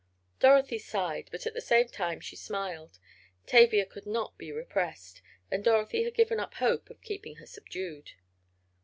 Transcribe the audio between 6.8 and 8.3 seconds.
of keeping her subdued.